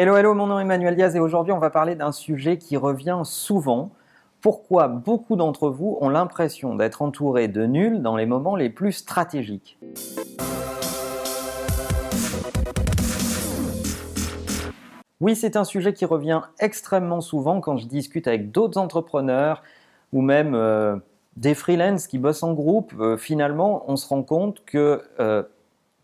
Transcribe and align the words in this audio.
Hello, 0.00 0.14
hello, 0.16 0.32
mon 0.32 0.46
nom 0.46 0.60
est 0.60 0.62
Emmanuel 0.62 0.94
Diaz 0.94 1.16
et 1.16 1.18
aujourd'hui 1.18 1.52
on 1.52 1.58
va 1.58 1.70
parler 1.70 1.96
d'un 1.96 2.12
sujet 2.12 2.56
qui 2.56 2.76
revient 2.76 3.22
souvent. 3.24 3.90
Pourquoi 4.40 4.86
beaucoup 4.86 5.34
d'entre 5.34 5.70
vous 5.70 5.98
ont 6.00 6.08
l'impression 6.08 6.76
d'être 6.76 7.02
entourés 7.02 7.48
de 7.48 7.66
nuls 7.66 8.00
dans 8.00 8.14
les 8.14 8.24
moments 8.24 8.54
les 8.54 8.70
plus 8.70 8.92
stratégiques? 8.92 9.76
Oui, 15.20 15.34
c'est 15.34 15.56
un 15.56 15.64
sujet 15.64 15.92
qui 15.92 16.04
revient 16.04 16.42
extrêmement 16.60 17.20
souvent 17.20 17.60
quand 17.60 17.76
je 17.76 17.88
discute 17.88 18.28
avec 18.28 18.52
d'autres 18.52 18.78
entrepreneurs 18.78 19.64
ou 20.12 20.22
même 20.22 20.54
euh, 20.54 20.94
des 21.36 21.56
freelances 21.56 22.06
qui 22.06 22.18
bossent 22.18 22.44
en 22.44 22.52
groupe. 22.52 22.94
Euh, 23.00 23.16
finalement, 23.16 23.82
on 23.88 23.96
se 23.96 24.06
rend 24.06 24.22
compte 24.22 24.64
que 24.64 25.02
euh, 25.18 25.42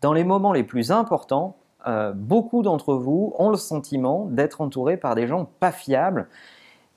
dans 0.01 0.11
les 0.11 0.25
moments 0.25 0.51
les 0.51 0.63
plus 0.63 0.91
importants, 0.91 1.55
euh, 1.87 2.13
beaucoup 2.13 2.61
d'entre 2.61 2.95
vous 2.95 3.33
ont 3.37 3.49
le 3.49 3.57
sentiment 3.57 4.25
d'être 4.25 4.61
entourés 4.61 4.97
par 4.97 5.15
des 5.15 5.27
gens 5.27 5.49
pas 5.59 5.71
fiables, 5.71 6.27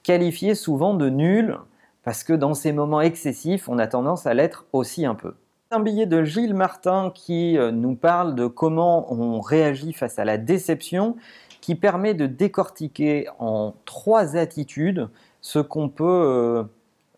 qualifiés 0.02 0.54
souvent 0.54 0.94
de 0.94 1.08
nuls, 1.08 1.58
parce 2.04 2.24
que 2.24 2.32
dans 2.32 2.54
ces 2.54 2.72
moments 2.72 3.00
excessifs, 3.00 3.68
on 3.68 3.78
a 3.78 3.86
tendance 3.86 4.26
à 4.26 4.34
l'être 4.34 4.66
aussi 4.72 5.04
un 5.04 5.14
peu. 5.14 5.34
Un 5.70 5.80
billet 5.80 6.06
de 6.06 6.24
Gilles 6.24 6.54
Martin 6.54 7.12
qui 7.14 7.58
euh, 7.58 7.70
nous 7.70 7.94
parle 7.94 8.34
de 8.34 8.46
comment 8.46 9.12
on 9.12 9.40
réagit 9.40 9.92
face 9.92 10.18
à 10.18 10.24
la 10.24 10.38
déception, 10.38 11.16
qui 11.60 11.74
permet 11.74 12.14
de 12.14 12.26
décortiquer 12.26 13.28
en 13.38 13.74
trois 13.84 14.36
attitudes 14.36 15.08
ce 15.42 15.58
qu'on 15.58 15.88
peut 15.88 16.66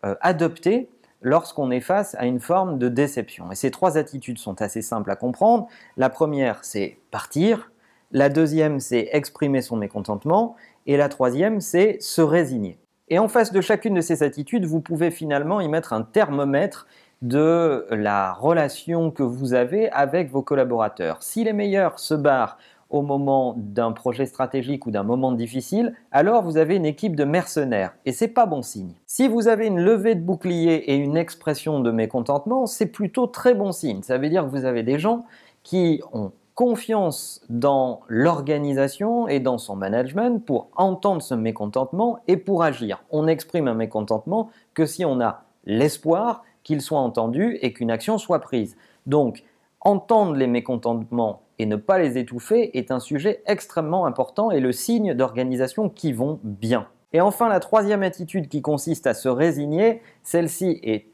euh, 0.03 0.15
adopter 0.19 0.89
lorsqu'on 1.21 1.71
est 1.71 1.81
face 1.81 2.15
à 2.19 2.25
une 2.25 2.39
forme 2.39 2.77
de 2.77 2.89
déception. 2.89 3.51
Et 3.51 3.55
ces 3.55 3.71
trois 3.71 3.97
attitudes 3.97 4.39
sont 4.39 4.61
assez 4.61 4.81
simples 4.81 5.11
à 5.11 5.15
comprendre. 5.15 5.67
La 5.97 6.09
première, 6.09 6.63
c'est 6.63 6.97
partir. 7.11 7.71
La 8.11 8.29
deuxième, 8.29 8.79
c'est 8.79 9.09
exprimer 9.13 9.61
son 9.61 9.77
mécontentement. 9.77 10.55
Et 10.85 10.97
la 10.97 11.09
troisième, 11.09 11.61
c'est 11.61 11.97
se 12.01 12.21
résigner. 12.21 12.77
Et 13.09 13.19
en 13.19 13.27
face 13.27 13.51
de 13.51 13.61
chacune 13.61 13.93
de 13.93 14.01
ces 14.01 14.23
attitudes, 14.23 14.65
vous 14.65 14.81
pouvez 14.81 15.11
finalement 15.11 15.61
y 15.61 15.67
mettre 15.67 15.93
un 15.93 16.01
thermomètre 16.01 16.87
de 17.21 17.85
la 17.91 18.33
relation 18.33 19.11
que 19.11 19.21
vous 19.21 19.53
avez 19.53 19.91
avec 19.91 20.31
vos 20.31 20.41
collaborateurs. 20.41 21.21
Si 21.21 21.43
les 21.43 21.53
meilleurs 21.53 21.99
se 21.99 22.13
barrent 22.13 22.57
au 22.91 23.01
moment 23.01 23.55
d'un 23.57 23.91
projet 23.91 24.25
stratégique 24.25 24.85
ou 24.85 24.91
d'un 24.91 25.03
moment 25.03 25.31
difficile, 25.31 25.95
alors 26.11 26.43
vous 26.43 26.57
avez 26.57 26.75
une 26.75 26.85
équipe 26.85 27.15
de 27.15 27.23
mercenaires 27.23 27.95
et 28.05 28.11
c'est 28.11 28.27
pas 28.27 28.45
bon 28.45 28.61
signe. 28.61 28.93
Si 29.07 29.27
vous 29.27 29.47
avez 29.47 29.67
une 29.67 29.79
levée 29.79 30.15
de 30.15 30.21
bouclier 30.21 30.91
et 30.91 30.95
une 30.95 31.17
expression 31.17 31.79
de 31.79 31.89
mécontentement, 31.89 32.65
c'est 32.65 32.85
plutôt 32.85 33.27
très 33.27 33.55
bon 33.55 33.71
signe. 33.71 34.03
Ça 34.03 34.17
veut 34.17 34.29
dire 34.29 34.43
que 34.43 34.49
vous 34.49 34.65
avez 34.65 34.83
des 34.83 34.99
gens 34.99 35.25
qui 35.63 36.01
ont 36.11 36.31
confiance 36.53 37.41
dans 37.49 38.01
l'organisation 38.07 39.27
et 39.27 39.39
dans 39.39 39.57
son 39.57 39.75
management 39.75 40.45
pour 40.45 40.67
entendre 40.75 41.21
ce 41.21 41.33
mécontentement 41.33 42.19
et 42.27 42.37
pour 42.37 42.63
agir. 42.63 43.03
On 43.09 43.23
n'exprime 43.23 43.67
un 43.67 43.73
mécontentement 43.73 44.49
que 44.73 44.85
si 44.85 45.05
on 45.05 45.21
a 45.21 45.43
l'espoir 45.65 46.43
qu'il 46.63 46.81
soit 46.81 46.99
entendu 46.99 47.57
et 47.61 47.73
qu'une 47.73 47.89
action 47.89 48.17
soit 48.17 48.39
prise. 48.39 48.75
Donc, 49.05 49.43
entendre 49.79 50.35
les 50.35 50.47
mécontentements 50.47 51.41
et 51.61 51.67
ne 51.67 51.75
pas 51.75 51.99
les 51.99 52.17
étouffer 52.17 52.75
est 52.75 52.89
un 52.89 52.99
sujet 52.99 53.43
extrêmement 53.45 54.07
important 54.07 54.49
et 54.49 54.59
le 54.59 54.71
signe 54.71 55.13
d'organisations 55.13 55.89
qui 55.89 56.11
vont 56.11 56.39
bien. 56.43 56.87
Et 57.13 57.21
enfin, 57.21 57.49
la 57.49 57.59
troisième 57.59 58.01
attitude 58.01 58.47
qui 58.47 58.63
consiste 58.63 59.05
à 59.05 59.13
se 59.13 59.29
résigner, 59.29 60.01
celle-ci 60.23 60.79
est 60.81 61.05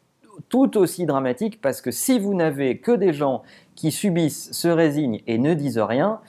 tout 0.48 0.78
aussi 0.78 1.06
dramatique 1.06 1.60
parce 1.60 1.82
que 1.82 1.92
si 1.92 2.18
vous 2.18 2.34
n'avez 2.34 2.78
que 2.78 2.94
des 2.94 3.12
gens 3.12 3.44
qui 3.76 3.92
subissent, 3.92 4.54
se 4.54 4.70
résignent 4.70 5.22
et 5.28 5.38
ne 5.38 5.54
disent 5.54 5.80
rien, 5.80 6.22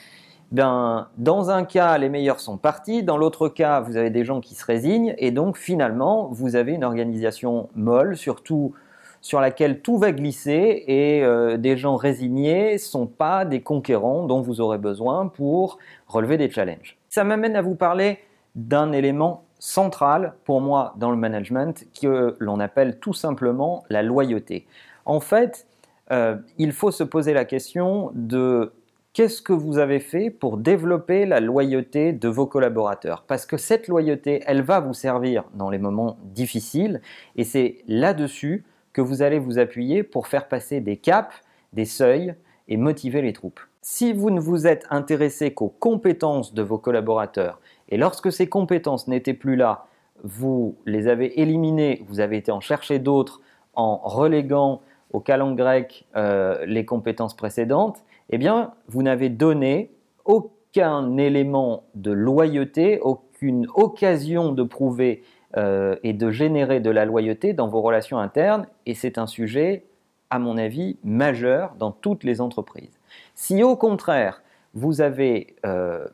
ben, 0.51 1.07
dans 1.17 1.51
un 1.51 1.65
cas, 1.65 1.97
les 1.97 2.09
meilleurs 2.09 2.41
sont 2.41 2.57
partis, 2.57 3.05
dans 3.05 3.19
l'autre 3.19 3.49
cas, 3.49 3.81
vous 3.83 3.97
avez 3.97 4.11
des 4.11 4.25
gens 4.25 4.41
qui 4.41 4.57
se 4.57 4.65
résignent, 4.65 5.15
et 5.19 5.31
donc 5.31 5.59
finalement, 5.59 6.29
vous 6.33 6.57
avez 6.57 6.73
une 6.73 6.85
organisation 6.85 7.69
molle, 7.77 8.17
surtout 8.17 8.73
sur 9.21 9.41
laquelle 9.41 9.81
tout 9.81 9.99
va 9.99 10.13
glisser 10.13 10.85
et 10.87 11.23
euh, 11.25 11.57
des 11.57 11.77
gens 11.77 11.97
résignés 11.97 12.75
ne 12.75 12.79
sont 12.79 13.07
pas 13.07 13.45
des 13.45 13.61
conquérants 13.61 14.25
dont 14.25 14.41
vous 14.41 14.61
aurez 14.61 14.79
besoin 14.79 15.27
pour 15.27 15.79
relever 16.07 16.37
des 16.37 16.51
challenges. 16.51 16.97
Ça 17.09 17.25
m'amène 17.25 17.57
à 17.57 17.63
vous 17.63 17.75
parler 17.75 18.19
d'un 18.55 18.93
élément 18.93 19.45
central 19.59 20.35
pour 20.45 20.61
moi 20.61 20.95
dans 20.97 21.11
le 21.11 21.17
management 21.17 21.85
que 22.01 22.37
l'on 22.39 22.61
appelle 22.61 22.99
tout 22.99 23.13
simplement 23.13 23.85
la 23.91 24.03
loyauté. 24.03 24.67
En 25.05 25.21
fait, 25.21 25.67
euh, 26.11 26.37
il 26.59 26.73
faut 26.73 26.91
se 26.91 27.05
poser 27.05 27.35
la 27.35 27.45
question 27.45 28.11
de 28.15 28.73
qu'est-ce 29.13 29.43
que 29.43 29.53
vous 29.53 29.79
avez 29.79 30.01
fait 30.01 30.31
pour 30.31 30.59
développer 30.59 31.27
la 31.27 31.41
loyauté 31.41 32.13
de 32.13 32.29
vos 32.29 32.47
collaborateurs? 32.47 33.25
Parce 33.27 33.47
que 33.47 33.57
cette 33.57 33.89
loyauté, 33.89 34.43
elle 34.47 34.63
va 34.63 34.81
vous 34.81 34.95
servir 34.95 35.45
dans 35.55 35.71
les 35.71 35.79
moments 35.79 36.19
difficiles 36.23 37.01
et 37.37 37.45
c'est 37.45 37.79
là-dessus 37.89 38.65
que 38.99 39.03
vous 39.03 39.23
allez 39.23 39.39
vous 39.39 39.61
appuyer 39.61 40.03
pour 40.03 40.27
faire 40.27 40.49
passer 40.49 40.81
des 40.81 40.97
caps, 40.97 41.33
des 41.73 41.85
seuils 41.85 42.35
et 42.67 42.77
motiver 42.77 43.23
les 43.23 43.33
troupes. 43.33 43.61
Si 43.81 44.13
vous 44.13 44.31
ne 44.31 44.41
vous 44.41 44.67
êtes 44.67 44.87
intéressé 44.91 45.55
qu'aux 45.55 45.69
compétences 45.69 46.53
de 46.53 46.63
vos 46.63 46.79
collaborateurs 46.79 47.61
et 47.91 47.97
lorsque 47.97 48.33
ces 48.33 48.49
compétences 48.49 49.07
n'étaient 49.07 49.35
plus 49.35 49.55
là, 49.55 49.87
vous 50.25 50.75
les 50.85 51.07
avez 51.07 51.41
éliminées, 51.41 52.03
vous 52.09 52.19
avez 52.19 52.39
été 52.39 52.51
en 52.51 52.59
chercher 52.59 52.99
d'autres 52.99 53.41
en 53.75 53.99
reléguant 53.99 54.81
au 55.13 55.21
calanque 55.21 55.57
grec 55.57 56.09
euh, 56.17 56.67
les 56.67 56.85
compétences 56.85 57.37
précédentes, 57.37 58.03
eh 58.31 58.37
bien, 58.37 58.73
vous 58.89 59.05
n'avez 59.05 59.29
donné 59.29 59.93
aucun 60.25 61.17
élément 61.19 61.85
de 61.95 62.11
loyauté, 62.11 62.99
aucune 62.99 63.69
occasion 63.75 64.51
de 64.51 64.65
prouver 64.65 65.23
euh, 65.57 65.97
et 66.03 66.13
de 66.13 66.31
générer 66.31 66.81
de 66.81 66.91
la 66.91 67.05
loyauté 67.05 67.55
dans 67.55 67.69
vos 67.69 67.81
relations 67.81 68.19
internes. 68.19 68.67
Et 68.85 68.95
c'est 68.95 69.17
un 69.17 69.27
sujet, 69.27 69.85
à 70.31 70.39
mon 70.39 70.59
avis, 70.59 70.99
majeur 71.05 71.75
dans 71.79 71.91
toutes 71.91 72.23
les 72.25 72.41
entreprises. 72.41 72.99
Si 73.35 73.63
au 73.63 73.77
contraire, 73.77 74.43
vous 74.75 75.01
avez 75.01 75.57
euh, 75.65 76.07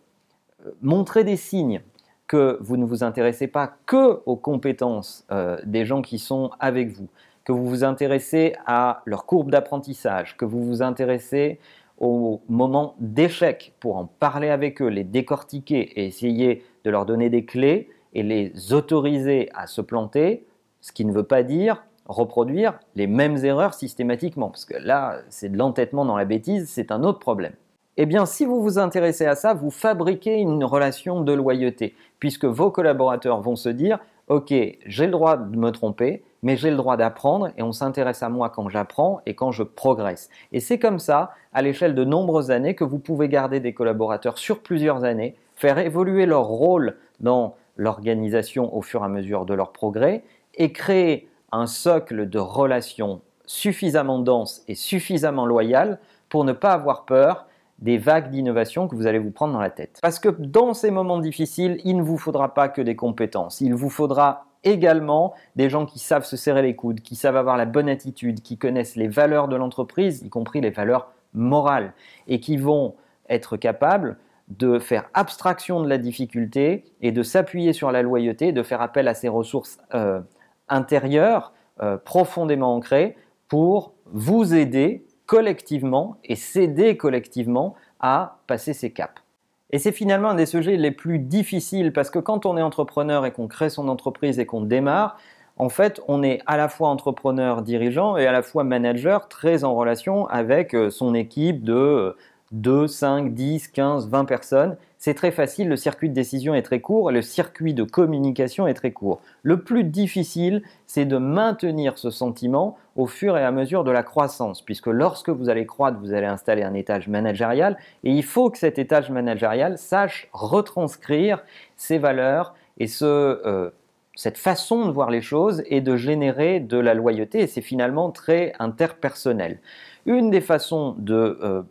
montré 0.82 1.24
des 1.24 1.36
signes 1.36 1.80
que 2.26 2.58
vous 2.60 2.76
ne 2.76 2.84
vous 2.84 3.02
intéressez 3.02 3.46
pas 3.46 3.76
que 3.86 4.20
aux 4.24 4.36
compétences 4.36 5.26
euh, 5.30 5.58
des 5.64 5.84
gens 5.84 6.00
qui 6.00 6.18
sont 6.18 6.50
avec 6.60 6.90
vous, 6.90 7.08
que 7.44 7.52
vous 7.52 7.68
vous 7.68 7.84
intéressez 7.84 8.54
à 8.66 9.02
leur 9.04 9.26
courbe 9.26 9.50
d'apprentissage, 9.50 10.36
que 10.36 10.44
vous 10.44 10.64
vous 10.64 10.82
intéressez 10.82 11.58
au 11.98 12.40
moment 12.48 12.94
d'échec 12.98 13.74
pour 13.80 13.96
en 13.96 14.06
parler 14.06 14.48
avec 14.48 14.80
eux, 14.80 14.88
les 14.88 15.04
décortiquer 15.04 15.80
et 16.00 16.06
essayer 16.06 16.64
de 16.84 16.90
leur 16.90 17.06
donner 17.06 17.30
des 17.30 17.44
clés, 17.44 17.88
et 18.14 18.22
les 18.22 18.72
autoriser 18.72 19.50
à 19.54 19.66
se 19.66 19.80
planter, 19.80 20.46
ce 20.80 20.92
qui 20.92 21.04
ne 21.04 21.12
veut 21.12 21.24
pas 21.24 21.42
dire 21.42 21.84
reproduire 22.06 22.78
les 22.96 23.06
mêmes 23.06 23.44
erreurs 23.44 23.74
systématiquement, 23.74 24.50
parce 24.50 24.64
que 24.64 24.76
là, 24.76 25.18
c'est 25.30 25.48
de 25.48 25.56
l'entêtement 25.56 26.04
dans 26.04 26.16
la 26.16 26.24
bêtise, 26.24 26.68
c'est 26.68 26.90
un 26.92 27.02
autre 27.02 27.18
problème. 27.18 27.54
Eh 27.96 28.06
bien, 28.06 28.26
si 28.26 28.44
vous 28.44 28.60
vous 28.60 28.78
intéressez 28.78 29.24
à 29.24 29.36
ça, 29.36 29.54
vous 29.54 29.70
fabriquez 29.70 30.38
une 30.38 30.64
relation 30.64 31.22
de 31.22 31.32
loyauté, 31.32 31.94
puisque 32.18 32.44
vos 32.44 32.70
collaborateurs 32.70 33.40
vont 33.40 33.56
se 33.56 33.68
dire, 33.68 33.98
OK, 34.28 34.52
j'ai 34.52 35.06
le 35.06 35.12
droit 35.12 35.36
de 35.36 35.56
me 35.56 35.70
tromper, 35.70 36.22
mais 36.42 36.56
j'ai 36.56 36.70
le 36.70 36.76
droit 36.76 36.96
d'apprendre 36.96 37.50
et 37.56 37.62
on 37.62 37.72
s'intéresse 37.72 38.22
à 38.22 38.28
moi 38.28 38.50
quand 38.50 38.68
j'apprends 38.68 39.20
et 39.26 39.34
quand 39.34 39.50
je 39.50 39.62
progresse. 39.62 40.28
Et 40.52 40.60
c'est 40.60 40.78
comme 40.78 40.98
ça, 40.98 41.30
à 41.52 41.62
l'échelle 41.62 41.94
de 41.94 42.04
nombreuses 42.04 42.50
années, 42.50 42.74
que 42.74 42.84
vous 42.84 42.98
pouvez 42.98 43.28
garder 43.28 43.60
des 43.60 43.72
collaborateurs 43.72 44.38
sur 44.38 44.60
plusieurs 44.60 45.04
années, 45.04 45.36
faire 45.54 45.78
évoluer 45.78 46.26
leur 46.26 46.46
rôle 46.46 46.96
dans 47.20 47.54
l'organisation 47.76 48.74
au 48.74 48.82
fur 48.82 49.02
et 49.02 49.04
à 49.04 49.08
mesure 49.08 49.44
de 49.44 49.54
leur 49.54 49.72
progrès 49.72 50.24
et 50.54 50.72
créer 50.72 51.28
un 51.52 51.66
socle 51.66 52.28
de 52.28 52.38
relations 52.38 53.20
suffisamment 53.46 54.18
dense 54.18 54.62
et 54.68 54.74
suffisamment 54.74 55.46
loyal 55.46 55.98
pour 56.28 56.44
ne 56.44 56.52
pas 56.52 56.72
avoir 56.72 57.04
peur 57.04 57.46
des 57.78 57.98
vagues 57.98 58.30
d'innovation 58.30 58.88
que 58.88 58.94
vous 58.94 59.06
allez 59.06 59.18
vous 59.18 59.30
prendre 59.30 59.52
dans 59.52 59.60
la 59.60 59.70
tête. 59.70 59.98
Parce 60.00 60.18
que 60.18 60.28
dans 60.28 60.74
ces 60.74 60.90
moments 60.90 61.18
difficiles, 61.18 61.80
il 61.84 61.96
ne 61.96 62.02
vous 62.02 62.18
faudra 62.18 62.54
pas 62.54 62.68
que 62.68 62.80
des 62.80 62.96
compétences, 62.96 63.60
il 63.60 63.74
vous 63.74 63.90
faudra 63.90 64.46
également 64.62 65.34
des 65.56 65.68
gens 65.68 65.84
qui 65.84 65.98
savent 65.98 66.24
se 66.24 66.36
serrer 66.36 66.62
les 66.62 66.74
coudes, 66.74 67.00
qui 67.00 67.16
savent 67.16 67.36
avoir 67.36 67.56
la 67.56 67.66
bonne 67.66 67.88
attitude, 67.88 68.40
qui 68.40 68.56
connaissent 68.56 68.96
les 68.96 69.08
valeurs 69.08 69.48
de 69.48 69.56
l'entreprise, 69.56 70.22
y 70.22 70.30
compris 70.30 70.60
les 70.60 70.70
valeurs 70.70 71.12
morales, 71.34 71.92
et 72.28 72.40
qui 72.40 72.56
vont 72.56 72.94
être 73.28 73.56
capables 73.56 74.16
de 74.58 74.78
faire 74.78 75.08
abstraction 75.14 75.82
de 75.82 75.88
la 75.88 75.98
difficulté 75.98 76.84
et 77.00 77.12
de 77.12 77.22
s'appuyer 77.22 77.72
sur 77.72 77.92
la 77.92 78.02
loyauté, 78.02 78.52
de 78.52 78.62
faire 78.62 78.80
appel 78.80 79.08
à 79.08 79.14
ces 79.14 79.28
ressources 79.28 79.78
euh, 79.94 80.20
intérieures 80.68 81.52
euh, 81.82 81.96
profondément 81.96 82.74
ancrées 82.74 83.16
pour 83.48 83.92
vous 84.06 84.54
aider 84.54 85.04
collectivement 85.26 86.18
et 86.24 86.36
s'aider 86.36 86.96
collectivement 86.96 87.74
à 88.00 88.38
passer 88.46 88.74
ces 88.74 88.90
caps. 88.90 89.22
Et 89.70 89.78
c'est 89.78 89.92
finalement 89.92 90.30
un 90.30 90.34
des 90.34 90.46
sujets 90.46 90.76
les 90.76 90.90
plus 90.90 91.18
difficiles 91.18 91.92
parce 91.92 92.10
que 92.10 92.18
quand 92.18 92.46
on 92.46 92.56
est 92.56 92.62
entrepreneur 92.62 93.26
et 93.26 93.32
qu'on 93.32 93.48
crée 93.48 93.70
son 93.70 93.88
entreprise 93.88 94.38
et 94.38 94.46
qu'on 94.46 94.60
démarre, 94.60 95.16
en 95.56 95.68
fait, 95.68 96.00
on 96.08 96.22
est 96.22 96.40
à 96.46 96.56
la 96.56 96.68
fois 96.68 96.88
entrepreneur, 96.88 97.62
dirigeant 97.62 98.16
et 98.16 98.26
à 98.26 98.32
la 98.32 98.42
fois 98.42 98.64
manager 98.64 99.28
très 99.28 99.64
en 99.64 99.74
relation 99.74 100.26
avec 100.26 100.74
euh, 100.74 100.90
son 100.90 101.14
équipe 101.14 101.62
de 101.62 102.16
2, 102.54 102.86
5, 102.86 103.34
10, 103.34 103.68
15, 103.68 104.08
20 104.08 104.24
personnes. 104.26 104.76
c'est 104.96 105.14
très 105.14 105.32
facile, 105.32 105.68
le 105.68 105.76
circuit 105.76 106.08
de 106.08 106.14
décision 106.14 106.54
est 106.54 106.62
très 106.62 106.80
court, 106.80 107.10
le 107.10 107.20
circuit 107.20 107.74
de 107.74 107.82
communication 107.82 108.68
est 108.68 108.74
très 108.74 108.92
court. 108.92 109.20
Le 109.42 109.60
plus 109.60 109.82
difficile, 109.82 110.62
c'est 110.86 111.04
de 111.04 111.18
maintenir 111.18 111.98
ce 111.98 112.10
sentiment 112.10 112.78
au 112.94 113.06
fur 113.06 113.36
et 113.36 113.44
à 113.44 113.50
mesure 113.50 113.82
de 113.82 113.90
la 113.90 114.04
croissance, 114.04 114.62
puisque 114.62 114.86
lorsque 114.86 115.30
vous 115.30 115.50
allez 115.50 115.66
croître, 115.66 115.98
vous 115.98 116.14
allez 116.14 116.26
installer 116.26 116.62
un 116.62 116.74
étage 116.74 117.08
managérial, 117.08 117.76
et 118.04 118.12
il 118.12 118.22
faut 118.22 118.50
que 118.50 118.58
cet 118.58 118.78
étage 118.78 119.10
managérial 119.10 119.76
sache 119.76 120.28
retranscrire 120.32 121.42
ses 121.76 121.98
valeurs 121.98 122.54
et 122.78 122.86
euh, 123.02 123.70
cette 124.14 124.38
façon 124.38 124.86
de 124.86 124.92
voir 124.92 125.10
les 125.10 125.22
choses 125.22 125.64
et 125.66 125.80
de 125.80 125.96
générer 125.96 126.60
de 126.60 126.78
la 126.78 126.94
loyauté, 126.94 127.40
et 127.40 127.46
c'est 127.48 127.62
finalement 127.62 128.12
très 128.12 128.52
interpersonnel. 128.60 129.58
Une 130.06 130.30
des 130.30 130.40
façons 130.40 130.94
de 130.98 131.38
euh, 131.42 131.62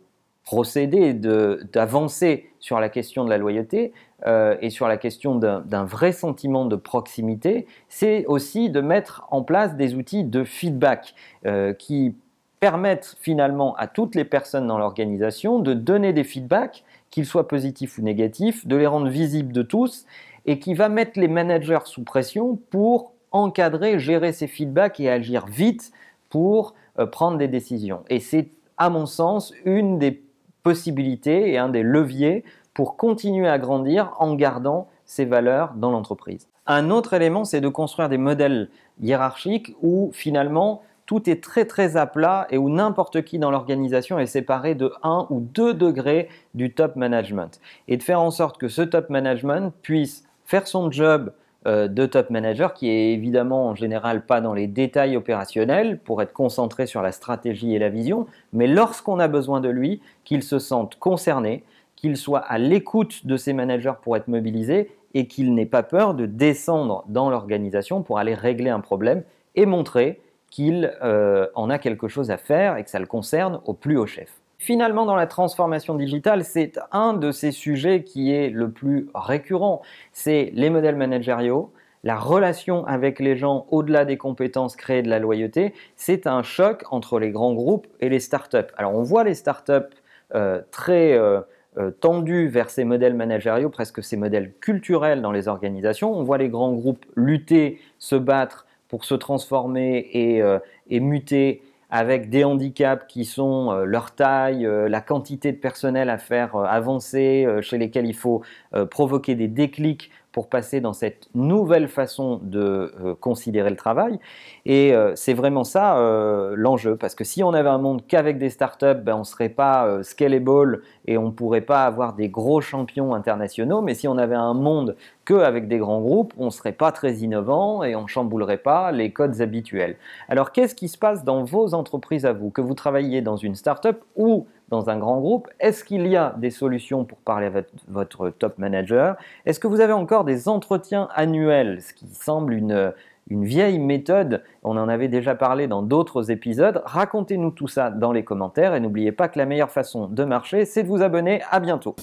procéder, 0.44 1.14
d'avancer 1.14 2.50
sur 2.60 2.78
la 2.78 2.88
question 2.88 3.24
de 3.24 3.30
la 3.30 3.38
loyauté 3.38 3.92
euh, 4.26 4.56
et 4.60 4.70
sur 4.70 4.88
la 4.88 4.96
question 4.96 5.36
d'un 5.36 5.84
vrai 5.84 6.12
sentiment 6.12 6.66
de 6.66 6.76
proximité, 6.76 7.66
c'est 7.88 8.26
aussi 8.26 8.70
de 8.70 8.80
mettre 8.80 9.26
en 9.30 9.42
place 9.42 9.74
des 9.74 9.94
outils 9.94 10.24
de 10.24 10.44
feedback 10.44 11.14
euh, 11.46 11.72
qui 11.72 12.14
permettent 12.60 13.16
finalement 13.20 13.74
à 13.76 13.86
toutes 13.86 14.14
les 14.14 14.24
personnes 14.24 14.66
dans 14.66 14.78
l'organisation 14.78 15.58
de 15.58 15.74
donner 15.74 16.12
des 16.12 16.24
feedbacks, 16.24 16.84
qu'ils 17.10 17.26
soient 17.26 17.48
positifs 17.48 17.98
ou 17.98 18.02
négatifs, 18.02 18.66
de 18.66 18.76
les 18.76 18.86
rendre 18.86 19.08
visibles 19.08 19.52
de 19.52 19.62
tous 19.62 20.06
et 20.46 20.58
qui 20.58 20.74
va 20.74 20.88
mettre 20.88 21.18
les 21.18 21.28
managers 21.28 21.84
sous 21.84 22.04
pression 22.04 22.58
pour 22.70 23.12
encadrer, 23.32 23.98
gérer 23.98 24.32
ces 24.32 24.46
feedbacks 24.46 25.00
et 25.00 25.10
agir 25.10 25.46
vite 25.46 25.90
pour 26.28 26.74
euh, 26.98 27.06
prendre 27.06 27.38
des 27.38 27.48
décisions. 27.48 28.02
Et 28.08 28.20
c'est 28.20 28.48
à 28.76 28.90
mon 28.90 29.06
sens, 29.06 29.52
une 29.64 29.98
des 29.98 30.23
possibilités 30.64 31.52
et 31.52 31.58
un 31.58 31.68
des 31.68 31.84
leviers 31.84 32.42
pour 32.74 32.96
continuer 32.96 33.48
à 33.48 33.58
grandir 33.58 34.12
en 34.18 34.34
gardant 34.34 34.88
ces 35.04 35.24
valeurs 35.24 35.74
dans 35.76 35.92
l'entreprise. 35.92 36.48
Un 36.66 36.90
autre 36.90 37.12
élément, 37.12 37.44
c'est 37.44 37.60
de 37.60 37.68
construire 37.68 38.08
des 38.08 38.18
modèles 38.18 38.70
hiérarchiques 39.00 39.76
où 39.82 40.10
finalement 40.12 40.82
tout 41.06 41.28
est 41.28 41.42
très 41.42 41.66
très 41.66 41.96
à 41.98 42.06
plat 42.06 42.46
et 42.50 42.56
où 42.56 42.70
n'importe 42.70 43.22
qui 43.22 43.38
dans 43.38 43.50
l'organisation 43.50 44.18
est 44.18 44.26
séparé 44.26 44.74
de 44.74 44.92
1 45.02 45.26
ou 45.28 45.40
2 45.40 45.74
degrés 45.74 46.28
du 46.54 46.72
top 46.72 46.96
management. 46.96 47.60
Et 47.88 47.98
de 47.98 48.02
faire 48.02 48.20
en 48.20 48.30
sorte 48.30 48.58
que 48.58 48.68
ce 48.68 48.80
top 48.80 49.10
management 49.10 49.72
puisse 49.82 50.24
faire 50.46 50.66
son 50.66 50.90
job 50.90 51.32
de 51.66 52.06
top 52.06 52.30
manager 52.30 52.74
qui 52.74 52.90
est 52.90 53.12
évidemment 53.12 53.68
en 53.68 53.74
général 53.74 54.26
pas 54.26 54.40
dans 54.40 54.52
les 54.52 54.66
détails 54.66 55.16
opérationnels 55.16 55.98
pour 55.98 56.20
être 56.20 56.32
concentré 56.32 56.86
sur 56.86 57.00
la 57.00 57.10
stratégie 57.10 57.74
et 57.74 57.78
la 57.78 57.88
vision, 57.88 58.26
mais 58.52 58.66
lorsqu'on 58.66 59.18
a 59.18 59.28
besoin 59.28 59.60
de 59.60 59.70
lui, 59.70 60.02
qu'il 60.24 60.42
se 60.42 60.58
sente 60.58 60.96
concerné, 60.96 61.64
qu'il 61.96 62.18
soit 62.18 62.40
à 62.40 62.58
l'écoute 62.58 63.26
de 63.26 63.38
ses 63.38 63.54
managers 63.54 63.94
pour 64.02 64.16
être 64.16 64.28
mobilisé 64.28 64.90
et 65.14 65.26
qu'il 65.26 65.54
n'ait 65.54 65.64
pas 65.64 65.82
peur 65.82 66.14
de 66.14 66.26
descendre 66.26 67.04
dans 67.08 67.30
l'organisation 67.30 68.02
pour 68.02 68.18
aller 68.18 68.34
régler 68.34 68.70
un 68.70 68.80
problème 68.80 69.22
et 69.54 69.64
montrer 69.64 70.20
qu'il 70.50 70.92
euh, 71.02 71.46
en 71.54 71.70
a 71.70 71.78
quelque 71.78 72.08
chose 72.08 72.30
à 72.30 72.36
faire 72.36 72.76
et 72.76 72.84
que 72.84 72.90
ça 72.90 72.98
le 72.98 73.06
concerne 73.06 73.60
au 73.64 73.72
plus 73.72 73.96
haut 73.96 74.06
chef. 74.06 74.28
Finalement, 74.64 75.04
dans 75.04 75.14
la 75.14 75.26
transformation 75.26 75.94
digitale, 75.94 76.42
c'est 76.42 76.78
un 76.90 77.12
de 77.12 77.32
ces 77.32 77.50
sujets 77.50 78.02
qui 78.02 78.32
est 78.32 78.48
le 78.48 78.70
plus 78.70 79.10
récurrent. 79.14 79.82
C'est 80.14 80.52
les 80.54 80.70
modèles 80.70 80.96
managériaux, 80.96 81.70
la 82.02 82.16
relation 82.16 82.86
avec 82.86 83.20
les 83.20 83.36
gens 83.36 83.66
au-delà 83.70 84.06
des 84.06 84.16
compétences, 84.16 84.74
créer 84.74 85.02
de 85.02 85.10
la 85.10 85.18
loyauté. 85.18 85.74
C'est 85.96 86.26
un 86.26 86.42
choc 86.42 86.84
entre 86.90 87.18
les 87.18 87.30
grands 87.30 87.52
groupes 87.52 87.86
et 88.00 88.08
les 88.08 88.20
startups. 88.20 88.72
Alors, 88.78 88.94
on 88.94 89.02
voit 89.02 89.22
les 89.22 89.34
startups 89.34 89.94
euh, 90.34 90.62
très 90.70 91.12
euh, 91.12 91.42
euh, 91.76 91.90
tendus 91.90 92.48
vers 92.48 92.70
ces 92.70 92.84
modèles 92.84 93.12
managériaux, 93.12 93.68
presque 93.68 94.02
ces 94.02 94.16
modèles 94.16 94.54
culturels 94.60 95.20
dans 95.20 95.32
les 95.32 95.46
organisations. 95.46 96.10
On 96.16 96.22
voit 96.22 96.38
les 96.38 96.48
grands 96.48 96.72
groupes 96.72 97.04
lutter, 97.16 97.82
se 97.98 98.16
battre 98.16 98.64
pour 98.88 99.04
se 99.04 99.14
transformer 99.14 100.08
et, 100.14 100.42
et 100.88 101.00
muter 101.00 101.62
avec 101.94 102.28
des 102.28 102.42
handicaps 102.42 103.06
qui 103.06 103.24
sont 103.24 103.70
euh, 103.70 103.84
leur 103.84 104.16
taille, 104.16 104.66
euh, 104.66 104.88
la 104.88 105.00
quantité 105.00 105.52
de 105.52 105.56
personnel 105.58 106.10
à 106.10 106.18
faire 106.18 106.56
euh, 106.56 106.64
avancer, 106.64 107.46
chez 107.60 107.78
lesquels 107.78 108.06
il 108.06 108.16
faut 108.16 108.42
provoquer 108.90 109.36
des 109.36 109.46
déclics 109.46 110.10
pour 110.34 110.48
passer 110.48 110.80
dans 110.80 110.92
cette 110.92 111.28
nouvelle 111.32 111.86
façon 111.86 112.40
de 112.42 112.92
euh, 113.00 113.14
considérer 113.14 113.70
le 113.70 113.76
travail. 113.76 114.18
Et 114.66 114.92
euh, 114.92 115.12
c'est 115.14 115.32
vraiment 115.32 115.62
ça 115.62 115.96
euh, 115.96 116.54
l'enjeu, 116.56 116.96
parce 116.96 117.14
que 117.14 117.22
si 117.22 117.44
on 117.44 117.54
avait 117.54 117.68
un 117.68 117.78
monde 117.78 118.02
qu'avec 118.08 118.36
des 118.36 118.50
startups, 118.50 119.00
ben, 119.00 119.14
on 119.14 119.20
ne 119.20 119.24
serait 119.24 119.48
pas 119.48 120.02
scalable 120.02 120.82
et 121.06 121.16
on 121.16 121.26
ne 121.26 121.30
pourrait 121.30 121.60
pas 121.60 121.86
avoir 121.86 122.14
des 122.14 122.28
gros 122.28 122.60
champions 122.60 123.14
internationaux, 123.14 123.80
mais 123.80 123.94
si 123.94 124.08
on 124.08 124.18
avait 124.18 124.34
un 124.34 124.54
monde 124.54 124.96
qu'avec 125.24 125.68
des 125.68 125.78
grands 125.78 126.00
groupes, 126.00 126.34
on 126.36 126.46
ne 126.46 126.50
serait 126.50 126.72
pas 126.72 126.90
très 126.90 127.14
innovant 127.18 127.84
et 127.84 127.94
on 127.94 128.08
chamboulerait 128.08 128.58
pas 128.58 128.90
les 128.90 129.12
codes 129.12 129.40
habituels. 129.40 129.96
Alors 130.28 130.50
qu'est-ce 130.50 130.74
qui 130.74 130.88
se 130.88 130.98
passe 130.98 131.22
dans 131.22 131.44
vos 131.44 131.74
entreprises 131.74 132.26
à 132.26 132.32
vous, 132.32 132.50
que 132.50 132.60
vous 132.60 132.74
travailliez 132.74 133.22
dans 133.22 133.36
une 133.36 133.54
startup 133.54 134.02
ou 134.16 134.46
un 134.80 134.98
grand 134.98 135.20
groupe 135.20 135.48
Est-ce 135.60 135.84
qu'il 135.84 136.06
y 136.06 136.16
a 136.16 136.34
des 136.38 136.50
solutions 136.50 137.04
pour 137.04 137.18
parler 137.18 137.46
à 137.46 137.62
votre, 137.88 138.30
top 138.30 138.58
manager? 138.58 139.16
Est-ce 139.46 139.60
que 139.60 139.66
vous 139.66 139.80
avez 139.80 139.92
encore 139.92 140.24
des 140.24 140.48
entretiens 140.48 141.08
annuels, 141.14 141.80
ce 141.80 141.94
qui 141.94 142.06
semble 142.06 142.52
une, 142.52 142.92
une 143.28 143.44
vieille 143.44 143.78
méthode 143.78 144.42
On 144.62 144.76
en 144.76 144.88
avait 144.88 145.08
déjà 145.08 145.34
parlé 145.34 145.66
dans 145.66 145.82
d'autres 145.82 146.30
épisodes. 146.30 146.82
Racontez-nous 146.84 147.50
tout 147.50 147.68
ça 147.68 147.90
dans 147.90 148.12
les 148.12 148.24
commentaires 148.24 148.74
et 148.74 148.80
n'oubliez 148.80 149.12
pas 149.12 149.28
que 149.28 149.38
la 149.38 149.46
meilleure 149.46 149.70
façon 149.70 150.08
de 150.08 150.24
marcher, 150.24 150.64
c'est 150.64 150.82
de 150.82 150.88
vous 150.88 151.02
abonner. 151.02 151.42
À 151.50 151.60
bientôt. 151.60 151.94